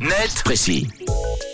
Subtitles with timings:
[0.00, 0.86] net, précis.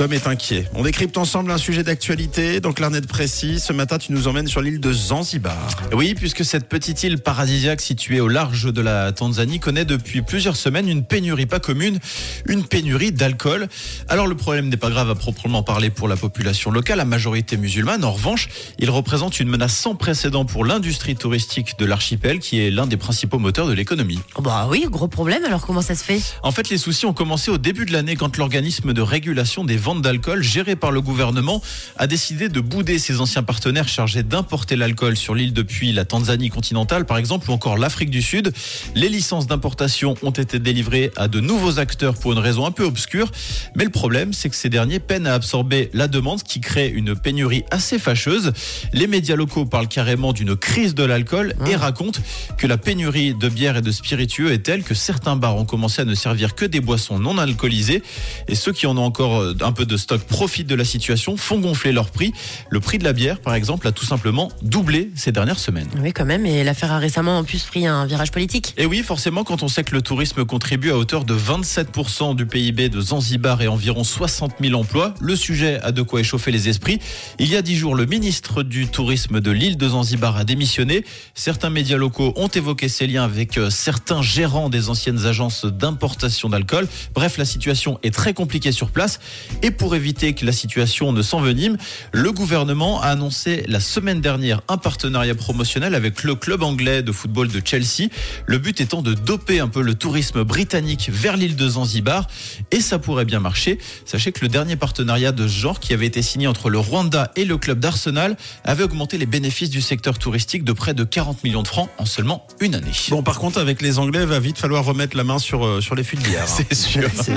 [0.00, 0.66] Tom est inquiet.
[0.72, 2.60] On décrypte ensemble un sujet d'actualité.
[2.60, 5.68] Donc l'arnette précis, ce matin tu nous emmènes sur l'île de Zanzibar.
[5.92, 10.56] Oui, puisque cette petite île paradisiaque située au large de la Tanzanie connaît depuis plusieurs
[10.56, 11.98] semaines une pénurie pas commune,
[12.46, 13.68] une pénurie d'alcool.
[14.08, 17.58] Alors le problème n'est pas grave à proprement parler pour la population locale, la majorité
[17.58, 18.02] musulmane.
[18.02, 18.48] En revanche,
[18.78, 22.96] il représente une menace sans précédent pour l'industrie touristique de l'archipel, qui est l'un des
[22.96, 24.20] principaux moteurs de l'économie.
[24.36, 25.44] Oh bah oui, gros problème.
[25.44, 26.22] Alors comment ça se fait?
[26.42, 29.76] En fait, les soucis ont commencé au début de l'année quand l'organisme de régulation des
[29.76, 31.60] ventes d'alcool géré par le gouvernement
[31.96, 36.48] a décidé de bouder ses anciens partenaires chargés d'importer l'alcool sur l'île depuis la Tanzanie
[36.48, 38.52] continentale par exemple ou encore l'Afrique du Sud.
[38.94, 42.84] Les licences d'importation ont été délivrées à de nouveaux acteurs pour une raison un peu
[42.84, 43.32] obscure,
[43.74, 46.88] mais le problème c'est que ces derniers peinent à absorber la demande ce qui crée
[46.88, 48.52] une pénurie assez fâcheuse.
[48.92, 52.20] Les médias locaux parlent carrément d'une crise de l'alcool et racontent
[52.56, 56.02] que la pénurie de bière et de spiritueux est telle que certains bars ont commencé
[56.02, 58.02] à ne servir que des boissons non alcoolisées
[58.46, 61.58] et ceux qui en ont encore un peu de stock profitent de la situation, font
[61.58, 62.32] gonfler leur prix.
[62.68, 65.88] Le prix de la bière, par exemple, a tout simplement doublé ces dernières semaines.
[66.00, 66.46] Oui, quand même.
[66.46, 68.74] Et l'affaire a récemment en plus pris un virage politique.
[68.76, 72.46] Et oui, forcément, quand on sait que le tourisme contribue à hauteur de 27% du
[72.46, 76.68] PIB de Zanzibar et environ 60 000 emplois, le sujet a de quoi échauffer les
[76.68, 76.98] esprits.
[77.38, 81.04] Il y a dix jours, le ministre du Tourisme de l'île de Zanzibar a démissionné.
[81.34, 86.48] Certains médias locaux ont évoqué ses liens avec euh, certains gérants des anciennes agences d'importation
[86.48, 86.88] d'alcool.
[87.14, 89.20] Bref, la situation est très compliquée sur place.
[89.62, 91.76] Et pour éviter que la situation ne s'envenime,
[92.12, 97.12] le gouvernement a annoncé la semaine dernière un partenariat promotionnel avec le club anglais de
[97.12, 98.08] football de Chelsea.
[98.46, 102.26] Le but étant de doper un peu le tourisme britannique vers l'île de Zanzibar.
[102.70, 103.78] Et ça pourrait bien marcher.
[104.06, 107.30] Sachez que le dernier partenariat de ce genre qui avait été signé entre le Rwanda
[107.36, 111.44] et le club d'Arsenal avait augmenté les bénéfices du secteur touristique de près de 40
[111.44, 112.90] millions de francs en seulement une année.
[113.10, 115.94] Bon, par contre, avec les Anglais, va vite falloir remettre la main sur, euh, sur
[115.94, 116.44] les de bière.
[116.48, 116.64] hein.
[116.70, 117.08] C'est sûr.
[117.14, 117.36] C'est-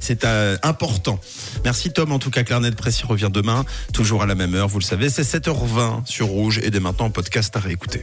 [0.00, 1.20] C'est euh, important.
[1.64, 2.12] Merci Tom.
[2.12, 4.68] En tout cas, Clarnet Précis revient demain, toujours à la même heure.
[4.68, 8.02] Vous le savez, c'est 7h20 sur Rouge et dès maintenant en podcast à réécouter.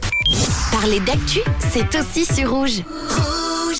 [0.70, 1.40] Parler d'actu,
[1.72, 2.82] c'est aussi sur rouge.